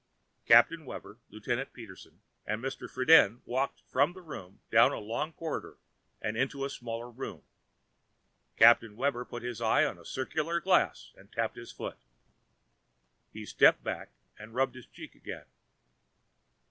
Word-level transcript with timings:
Captain 0.47 0.83
Webber, 0.83 1.19
Lieutenant 1.29 1.73
Peterson 1.73 2.21
and 2.43 2.59
Mr. 2.59 2.89
Friden 2.89 3.41
walked 3.45 3.81
from 3.81 4.13
the 4.13 4.23
room 4.23 4.61
down 4.71 4.91
a 4.91 4.97
long 4.97 5.31
corridor 5.31 5.77
and 6.19 6.35
into 6.35 6.65
a 6.65 6.71
smaller 6.71 7.07
room. 7.07 7.43
Captain 8.57 8.95
Webber 8.95 9.23
put 9.25 9.43
his 9.43 9.61
eye 9.61 9.83
to 9.83 10.01
a 10.01 10.03
circular 10.03 10.59
glass 10.59 11.13
and 11.15 11.31
tapped 11.31 11.55
his 11.55 11.71
foot. 11.71 11.99
He 13.31 13.45
stepped 13.45 13.83
back 13.83 14.09
and 14.39 14.55
rubbed 14.55 14.73
his 14.73 14.87
cheek 14.87 15.13
again. 15.13 15.45